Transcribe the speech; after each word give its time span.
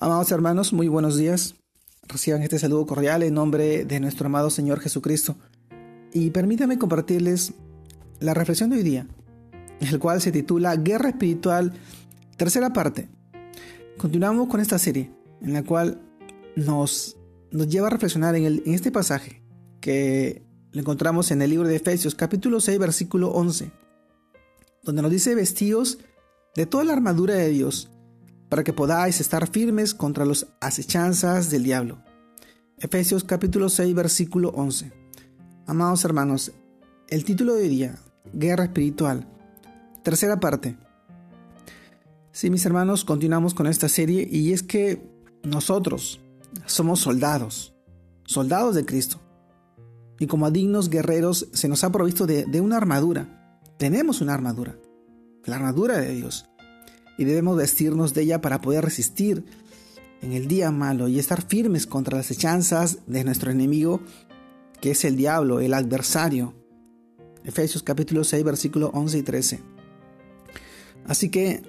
Amados 0.00 0.32
hermanos, 0.32 0.72
muy 0.72 0.88
buenos 0.88 1.16
días. 1.16 1.54
Reciban 2.08 2.42
este 2.42 2.58
saludo 2.58 2.84
cordial 2.84 3.22
en 3.22 3.34
nombre 3.34 3.84
de 3.84 4.00
nuestro 4.00 4.26
amado 4.26 4.50
Señor 4.50 4.80
Jesucristo. 4.80 5.36
Y 6.12 6.30
permítanme 6.30 6.80
compartirles 6.80 7.54
la 8.18 8.34
reflexión 8.34 8.70
de 8.70 8.76
hoy 8.78 8.82
día, 8.82 9.06
el 9.78 10.00
cual 10.00 10.20
se 10.20 10.32
titula 10.32 10.74
Guerra 10.74 11.10
Espiritual, 11.10 11.74
tercera 12.36 12.72
parte. 12.72 13.08
Continuamos 13.96 14.48
con 14.48 14.58
esta 14.58 14.80
serie, 14.80 15.12
en 15.40 15.52
la 15.52 15.62
cual 15.62 16.02
nos, 16.56 17.16
nos 17.52 17.68
lleva 17.68 17.86
a 17.86 17.90
reflexionar 17.90 18.34
en, 18.34 18.46
el, 18.46 18.62
en 18.66 18.74
este 18.74 18.90
pasaje 18.90 19.44
que 19.80 20.42
lo 20.72 20.80
encontramos 20.80 21.30
en 21.30 21.40
el 21.40 21.50
libro 21.50 21.68
de 21.68 21.76
Efesios, 21.76 22.16
capítulo 22.16 22.58
6, 22.58 22.80
versículo 22.80 23.30
11, 23.30 23.70
donde 24.82 25.02
nos 25.02 25.10
dice 25.12 25.36
vestidos 25.36 26.00
de 26.56 26.66
toda 26.66 26.82
la 26.82 26.94
armadura 26.94 27.34
de 27.34 27.48
Dios 27.50 27.93
para 28.54 28.62
que 28.62 28.72
podáis 28.72 29.20
estar 29.20 29.48
firmes 29.48 29.94
contra 29.94 30.24
las 30.24 30.46
acechanzas 30.60 31.50
del 31.50 31.64
diablo. 31.64 31.98
Efesios 32.78 33.24
capítulo 33.24 33.68
6 33.68 33.92
versículo 33.96 34.50
11. 34.50 34.92
Amados 35.66 36.04
hermanos, 36.04 36.52
el 37.08 37.24
título 37.24 37.54
de 37.54 37.62
hoy 37.62 37.68
día, 37.68 37.98
Guerra 38.32 38.62
Espiritual, 38.62 39.26
tercera 40.04 40.38
parte. 40.38 40.76
Sí, 42.30 42.48
mis 42.48 42.64
hermanos, 42.64 43.04
continuamos 43.04 43.54
con 43.54 43.66
esta 43.66 43.88
serie 43.88 44.28
y 44.30 44.52
es 44.52 44.62
que 44.62 45.02
nosotros 45.42 46.20
somos 46.64 47.00
soldados, 47.00 47.74
soldados 48.24 48.76
de 48.76 48.86
Cristo. 48.86 49.18
Y 50.20 50.28
como 50.28 50.48
dignos 50.52 50.90
guerreros 50.90 51.48
se 51.52 51.66
nos 51.66 51.82
ha 51.82 51.90
provisto 51.90 52.24
de, 52.24 52.44
de 52.44 52.60
una 52.60 52.76
armadura. 52.76 53.58
Tenemos 53.78 54.20
una 54.20 54.32
armadura, 54.32 54.78
la 55.44 55.56
armadura 55.56 55.98
de 55.98 56.14
Dios 56.14 56.46
y 57.16 57.24
debemos 57.24 57.56
vestirnos 57.56 58.14
de 58.14 58.22
ella 58.22 58.40
para 58.40 58.60
poder 58.60 58.84
resistir 58.84 59.44
en 60.22 60.32
el 60.32 60.48
día 60.48 60.70
malo 60.70 61.08
y 61.08 61.18
estar 61.18 61.42
firmes 61.42 61.86
contra 61.86 62.16
las 62.16 62.30
hechanzas 62.30 62.98
de 63.06 63.24
nuestro 63.24 63.50
enemigo, 63.50 64.00
que 64.80 64.92
es 64.92 65.04
el 65.04 65.16
diablo, 65.16 65.60
el 65.60 65.74
adversario. 65.74 66.54
Efesios 67.44 67.82
capítulo 67.82 68.24
6, 68.24 68.42
versículo 68.42 68.90
11 68.94 69.18
y 69.18 69.22
13. 69.22 69.62
Así 71.06 71.28
que, 71.28 71.62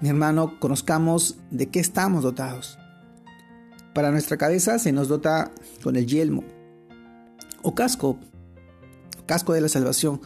mi 0.00 0.08
hermano, 0.08 0.58
conozcamos 0.58 1.36
de 1.50 1.68
qué 1.68 1.80
estamos 1.80 2.22
dotados. 2.22 2.78
Para 3.94 4.10
nuestra 4.10 4.38
cabeza 4.38 4.78
se 4.78 4.92
nos 4.92 5.08
dota 5.08 5.52
con 5.82 5.96
el 5.96 6.06
yelmo 6.06 6.44
o 7.62 7.74
casco, 7.74 8.18
casco 9.26 9.52
de 9.52 9.60
la 9.60 9.68
salvación, 9.68 10.20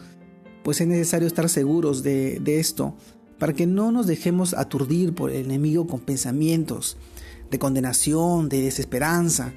pues 0.63 0.79
es 0.79 0.87
necesario 0.87 1.27
estar 1.27 1.49
seguros 1.49 2.03
de, 2.03 2.39
de 2.39 2.59
esto 2.59 2.95
para 3.39 3.53
que 3.53 3.65
no 3.65 3.91
nos 3.91 4.07
dejemos 4.07 4.53
aturdir 4.53 5.13
por 5.13 5.31
el 5.31 5.45
enemigo 5.45 5.87
con 5.87 5.99
pensamientos 5.99 6.97
de 7.51 7.59
condenación, 7.59 8.49
de 8.49 8.61
desesperanza, 8.61 9.53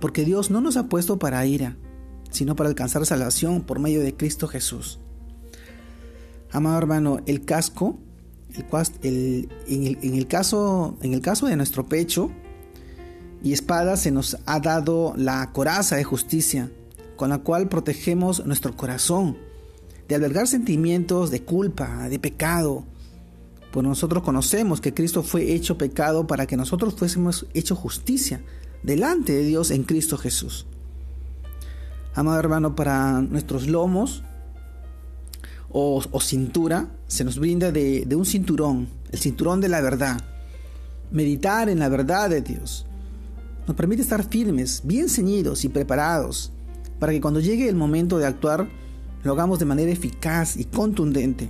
porque 0.00 0.24
Dios 0.24 0.50
no 0.50 0.60
nos 0.60 0.76
ha 0.76 0.88
puesto 0.88 1.18
para 1.18 1.44
ira, 1.46 1.76
sino 2.30 2.56
para 2.56 2.68
alcanzar 2.68 3.04
salvación 3.06 3.62
por 3.62 3.78
medio 3.78 4.00
de 4.00 4.16
Cristo 4.16 4.48
Jesús. 4.48 4.98
Amado 6.52 6.78
hermano, 6.78 7.18
el 7.26 7.44
casco, 7.44 7.98
el, 9.02 9.48
en, 9.68 10.14
el, 10.14 10.26
caso, 10.26 10.96
en 11.02 11.14
el 11.14 11.20
caso 11.20 11.46
de 11.46 11.56
nuestro 11.56 11.86
pecho 11.86 12.30
y 13.42 13.52
espada 13.52 13.96
se 13.96 14.10
nos 14.10 14.36
ha 14.46 14.60
dado 14.60 15.14
la 15.16 15.52
coraza 15.52 15.96
de 15.96 16.04
justicia, 16.04 16.70
con 17.16 17.30
la 17.30 17.38
cual 17.38 17.68
protegemos 17.68 18.44
nuestro 18.46 18.76
corazón 18.76 19.36
de 20.10 20.16
albergar 20.16 20.48
sentimientos 20.48 21.30
de 21.30 21.44
culpa, 21.44 22.08
de 22.08 22.18
pecado. 22.18 22.84
Pues 23.70 23.86
nosotros 23.86 24.24
conocemos 24.24 24.80
que 24.80 24.92
Cristo 24.92 25.22
fue 25.22 25.52
hecho 25.52 25.78
pecado 25.78 26.26
para 26.26 26.46
que 26.46 26.56
nosotros 26.56 26.94
fuésemos 26.94 27.46
hecho 27.54 27.76
justicia 27.76 28.42
delante 28.82 29.32
de 29.32 29.44
Dios 29.44 29.70
en 29.70 29.84
Cristo 29.84 30.18
Jesús. 30.18 30.66
Amado 32.12 32.40
hermano, 32.40 32.74
para 32.74 33.20
nuestros 33.20 33.68
lomos 33.68 34.24
o, 35.68 36.02
cintura 36.20 36.88
se 37.06 37.22
nos 37.22 37.38
brinda 37.38 37.70
de, 37.70 38.04
de 38.04 38.16
un 38.16 38.26
cinturón, 38.26 38.88
el 39.12 39.20
cinturón 39.20 39.60
de 39.60 39.68
la 39.68 39.80
verdad. 39.80 40.20
Meditar 41.12 41.68
en 41.68 41.78
la 41.78 41.88
verdad 41.88 42.30
de 42.30 42.40
Dios 42.40 42.84
nos 43.68 43.76
permite 43.76 44.02
estar 44.02 44.28
firmes, 44.28 44.80
bien 44.82 45.08
ceñidos 45.08 45.64
y 45.64 45.68
preparados 45.68 46.50
para 46.98 47.12
que 47.12 47.20
cuando 47.20 47.38
llegue 47.38 47.68
el 47.68 47.76
momento 47.76 48.18
de 48.18 48.26
actuar, 48.26 48.68
lo 49.22 49.32
hagamos 49.32 49.58
de 49.58 49.64
manera 49.64 49.90
eficaz 49.90 50.56
y 50.56 50.64
contundente. 50.64 51.48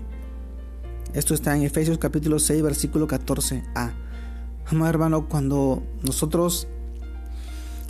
Esto 1.15 1.35
está 1.35 1.57
en 1.57 1.63
Efesios 1.63 1.99
capítulo 1.99 2.39
6, 2.39 2.63
versículo 2.63 3.07
14a. 3.07 3.93
Amado 4.67 4.91
hermano, 4.91 5.29
cuando 5.29 5.83
nosotros 6.03 6.69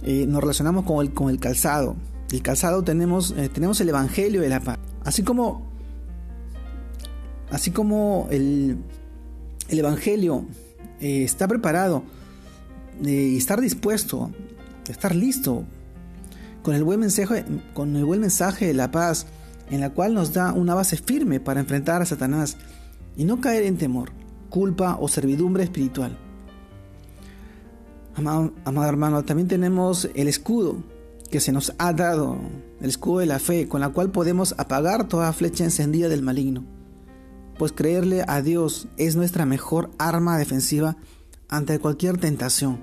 eh, 0.03 0.27
nos 0.27 0.41
relacionamos 0.41 0.85
con 0.85 1.05
el, 1.05 1.13
con 1.13 1.31
el 1.31 1.39
calzado, 1.39 1.97
el 2.31 2.43
calzado 2.43 2.83
tenemos, 2.83 3.33
eh, 3.37 3.49
tenemos 3.49 3.81
el 3.81 3.89
Evangelio 3.89 4.41
de 4.41 4.49
la 4.49 4.61
paz. 4.61 4.79
Así 5.05 5.23
como, 5.23 5.67
así 7.51 7.71
como 7.71 8.29
el, 8.31 8.79
el 9.69 9.79
Evangelio 9.79 10.47
eh, 11.01 11.25
está 11.25 11.49
preparado 11.49 12.03
y 13.03 13.37
estar 13.37 13.61
dispuesto, 13.61 14.31
estar 14.89 15.15
listo 15.15 15.65
con 16.63 16.75
el 16.75 16.85
buen 16.85 17.01
mensaje, 17.01 17.45
con 17.73 17.97
el 17.97 18.05
buen 18.05 18.21
mensaje 18.21 18.67
de 18.67 18.75
la 18.75 18.91
paz, 18.91 19.27
en 19.71 19.81
la 19.81 19.91
cual 19.91 20.15
nos 20.15 20.33
da 20.33 20.53
una 20.53 20.75
base 20.75 20.97
firme 20.97 21.41
para 21.41 21.61
enfrentar 21.61 22.03
a 22.03 22.07
Satanás 22.07 22.57
y 23.17 23.25
no 23.25 23.41
caer 23.41 23.65
en 23.65 23.79
temor, 23.79 24.13
culpa 24.49 24.97
o 25.01 25.09
servidumbre 25.09 25.65
espiritual. 25.65 26.19
Amado, 28.17 28.53
hermano, 28.87 29.25
también 29.25 29.49
tenemos 29.49 30.11
el 30.15 30.29
escudo 30.29 30.83
que 31.31 31.41
se 31.41 31.53
nos 31.53 31.73
ha 31.79 31.93
dado, 31.93 32.39
el 32.81 32.91
escudo 32.91 33.21
de 33.21 33.27
la 33.27 33.39
fe, 33.39 33.69
con 33.69 33.81
la 33.81 33.91
cual 33.91 34.11
podemos 34.11 34.55
apagar 34.59 35.09
toda 35.09 35.33
flecha 35.33 35.65
encendida 35.65 36.09
del 36.09 36.23
maligno. 36.23 36.65
Pues 37.57 37.73
creerle 37.73 38.25
a 38.27 38.43
Dios 38.43 38.89
es 38.97 39.17
nuestra 39.17 39.47
mejor 39.47 39.91
arma 39.99 40.37
defensiva 40.39 40.97
ante 41.49 41.79
cualquier 41.79 42.19
tentación. 42.19 42.81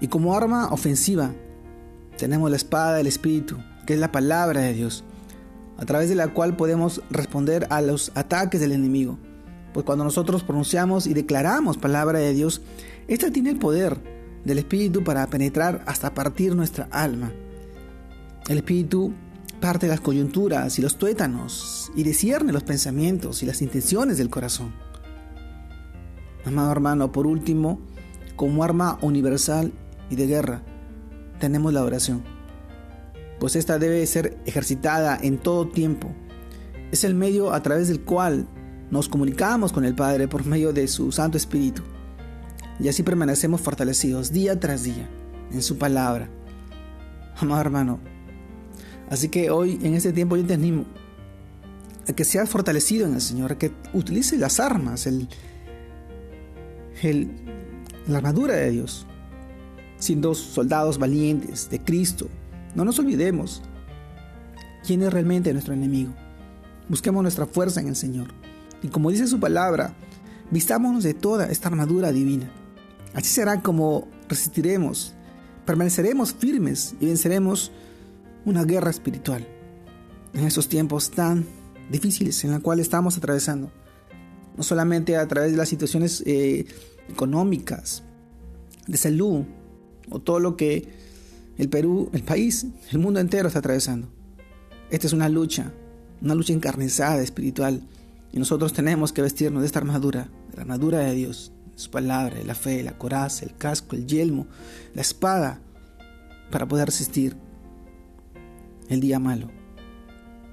Y 0.00 0.08
como 0.08 0.34
arma 0.34 0.68
ofensiva 0.72 1.32
tenemos 2.16 2.50
la 2.50 2.56
espada 2.56 2.94
del 2.94 3.06
Espíritu, 3.06 3.58
que 3.88 3.94
es 3.94 4.00
la 4.00 4.12
palabra 4.12 4.60
de 4.60 4.74
Dios, 4.74 5.02
a 5.78 5.86
través 5.86 6.10
de 6.10 6.14
la 6.14 6.28
cual 6.28 6.56
podemos 6.56 7.00
responder 7.08 7.66
a 7.70 7.80
los 7.80 8.12
ataques 8.14 8.60
del 8.60 8.72
enemigo. 8.72 9.18
Pues 9.72 9.86
cuando 9.86 10.04
nosotros 10.04 10.44
pronunciamos 10.44 11.06
y 11.06 11.14
declaramos 11.14 11.78
palabra 11.78 12.18
de 12.18 12.34
Dios, 12.34 12.60
esta 13.06 13.30
tiene 13.30 13.48
el 13.48 13.58
poder 13.58 13.96
del 14.44 14.58
Espíritu 14.58 15.04
para 15.04 15.26
penetrar 15.28 15.84
hasta 15.86 16.12
partir 16.12 16.54
nuestra 16.54 16.86
alma. 16.90 17.32
El 18.46 18.58
Espíritu 18.58 19.14
parte 19.58 19.88
las 19.88 20.02
coyunturas 20.02 20.78
y 20.78 20.82
los 20.82 20.96
tuétanos 20.96 21.90
y 21.96 22.02
discierne 22.02 22.52
los 22.52 22.64
pensamientos 22.64 23.42
y 23.42 23.46
las 23.46 23.62
intenciones 23.62 24.18
del 24.18 24.28
corazón. 24.28 24.74
Amado 26.44 26.70
hermano, 26.70 27.10
por 27.10 27.26
último, 27.26 27.80
como 28.36 28.64
arma 28.64 28.98
universal 29.00 29.72
y 30.10 30.16
de 30.16 30.26
guerra, 30.26 30.60
tenemos 31.40 31.72
la 31.72 31.82
oración 31.82 32.37
pues 33.38 33.56
esta 33.56 33.78
debe 33.78 34.04
ser 34.06 34.38
ejercitada 34.46 35.18
en 35.20 35.38
todo 35.38 35.68
tiempo. 35.68 36.10
Es 36.90 37.04
el 37.04 37.14
medio 37.14 37.52
a 37.52 37.62
través 37.62 37.88
del 37.88 38.00
cual 38.00 38.46
nos 38.90 39.08
comunicamos 39.08 39.72
con 39.72 39.84
el 39.84 39.94
Padre 39.94 40.28
por 40.28 40.44
medio 40.46 40.72
de 40.72 40.88
su 40.88 41.12
Santo 41.12 41.36
Espíritu. 41.36 41.82
Y 42.80 42.88
así 42.88 43.02
permanecemos 43.02 43.60
fortalecidos 43.60 44.32
día 44.32 44.58
tras 44.58 44.82
día 44.84 45.08
en 45.52 45.62
su 45.62 45.78
palabra. 45.78 46.28
Amado 47.36 47.60
hermano, 47.60 48.00
así 49.10 49.28
que 49.28 49.50
hoy 49.50 49.78
en 49.82 49.94
este 49.94 50.12
tiempo 50.12 50.36
yo 50.36 50.44
te 50.44 50.54
animo 50.54 50.86
a 52.08 52.12
que 52.12 52.24
seas 52.24 52.48
fortalecido 52.48 53.06
en 53.06 53.14
el 53.14 53.20
Señor, 53.20 53.52
a 53.52 53.58
que 53.58 53.70
utilices 53.92 54.38
las 54.40 54.58
armas, 54.58 55.06
el, 55.06 55.28
el, 57.02 57.30
la 58.08 58.18
armadura 58.18 58.54
de 58.54 58.70
Dios, 58.70 59.06
siendo 59.98 60.34
soldados 60.34 60.98
valientes 60.98 61.70
de 61.70 61.80
Cristo, 61.80 62.28
no 62.74 62.84
nos 62.84 62.98
olvidemos 62.98 63.62
quién 64.86 65.02
es 65.02 65.12
realmente 65.12 65.52
nuestro 65.52 65.74
enemigo. 65.74 66.12
Busquemos 66.88 67.22
nuestra 67.22 67.46
fuerza 67.46 67.80
en 67.80 67.88
el 67.88 67.96
Señor. 67.96 68.28
Y 68.82 68.88
como 68.88 69.10
dice 69.10 69.26
su 69.26 69.40
palabra, 69.40 69.94
vistámonos 70.50 71.04
de 71.04 71.14
toda 71.14 71.46
esta 71.46 71.68
armadura 71.68 72.12
divina. 72.12 72.50
Así 73.14 73.28
será 73.28 73.60
como 73.62 74.08
resistiremos, 74.28 75.14
permaneceremos 75.66 76.32
firmes 76.32 76.94
y 77.00 77.06
venceremos 77.06 77.72
una 78.44 78.64
guerra 78.64 78.90
espiritual 78.90 79.46
en 80.32 80.44
esos 80.44 80.68
tiempos 80.68 81.10
tan 81.10 81.46
difíciles 81.90 82.44
en 82.44 82.52
los 82.52 82.60
cuales 82.60 82.86
estamos 82.86 83.16
atravesando. 83.16 83.70
No 84.56 84.62
solamente 84.62 85.16
a 85.16 85.26
través 85.26 85.52
de 85.52 85.56
las 85.56 85.68
situaciones 85.68 86.22
eh, 86.26 86.66
económicas, 87.08 88.02
de 88.88 88.96
salud 88.96 89.44
o 90.10 90.18
todo 90.18 90.40
lo 90.40 90.56
que 90.56 90.88
el 91.58 91.68
Perú, 91.68 92.08
el 92.12 92.22
país, 92.22 92.66
el 92.92 92.98
mundo 92.98 93.18
entero 93.18 93.48
está 93.48 93.58
atravesando. 93.58 94.08
Esta 94.90 95.08
es 95.08 95.12
una 95.12 95.28
lucha, 95.28 95.72
una 96.22 96.34
lucha 96.34 96.52
encarnizada 96.52 97.20
espiritual. 97.20 97.82
Y 98.32 98.38
nosotros 98.38 98.72
tenemos 98.72 99.12
que 99.12 99.22
vestirnos 99.22 99.62
de 99.62 99.66
esta 99.66 99.80
armadura, 99.80 100.28
de 100.50 100.56
la 100.56 100.62
armadura 100.62 100.98
de 101.00 101.14
Dios, 101.14 101.52
su 101.74 101.90
palabra, 101.90 102.36
la 102.44 102.54
fe, 102.54 102.82
la 102.82 102.96
coraza, 102.96 103.44
el 103.44 103.56
casco, 103.56 103.96
el 103.96 104.06
yelmo, 104.06 104.46
la 104.94 105.02
espada, 105.02 105.60
para 106.50 106.68
poder 106.68 106.86
resistir 106.86 107.36
el 108.88 109.00
día 109.00 109.18
malo. 109.18 109.50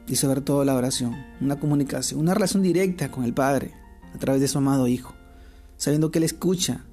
Y 0.07 0.15
sobre 0.15 0.41
todo 0.41 0.65
la 0.65 0.75
oración, 0.75 1.15
una 1.39 1.59
comunicación, 1.59 2.19
una 2.19 2.33
relación 2.33 2.63
directa 2.63 3.11
con 3.11 3.23
el 3.23 3.33
Padre 3.33 3.73
a 4.13 4.17
través 4.17 4.41
de 4.41 4.47
su 4.47 4.57
amado 4.57 4.87
Hijo, 4.87 5.13
sabiendo 5.77 6.09
que 6.09 6.17
Él 6.17 6.23
escucha 6.23 6.85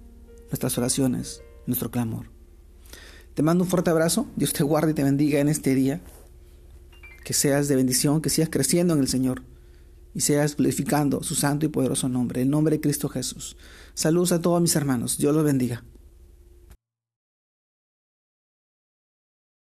nuestras 0.51 0.77
oraciones, 0.77 1.43
nuestro 1.67 1.91
clamor. 1.91 2.42
Te 3.35 3.43
mando 3.43 3.65
un 3.65 3.71
fuerte 3.71 3.91
abrazo, 3.91 4.27
Dios 4.37 4.53
te 4.53 4.63
guarde 4.63 4.91
y 4.91 4.95
te 4.95 5.03
bendiga 5.03 5.41
en 5.41 5.49
este 5.49 5.75
día, 5.75 6.03
que 7.25 7.33
seas 7.33 7.67
de 7.69 7.77
bendición, 7.77 8.21
que 8.21 8.29
sigas 8.29 8.51
creciendo 8.51 8.93
en 8.95 9.01
el 9.01 9.09
Señor 9.09 9.43
y 10.15 10.21
seas 10.21 10.57
glorificando 10.57 11.23
su 11.23 11.35
santo 11.35 11.65
y 11.65 11.71
poderoso 11.71 12.09
nombre, 12.09 12.43
el 12.43 12.51
nombre 12.51 12.77
de 12.77 12.81
Cristo 12.83 13.09
Jesús. 13.09 13.57
Saludos 13.95 14.33
a 14.33 14.43
todos 14.43 14.61
mis 14.61 14.77
hermanos, 14.77 15.17
Dios 15.17 15.35
los 15.35 15.45
bendiga. 15.45 15.83